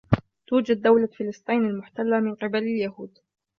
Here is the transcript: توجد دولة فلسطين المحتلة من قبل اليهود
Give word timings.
توجد 0.47 0.81
دولة 0.81 1.07
فلسطين 1.07 1.65
المحتلة 1.65 2.19
من 2.19 2.35
قبل 2.35 2.57
اليهود 2.57 3.17